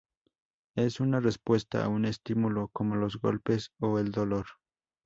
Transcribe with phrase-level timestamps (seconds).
[0.75, 4.47] Es una respuesta a un estímulo como los golpes o el dolor.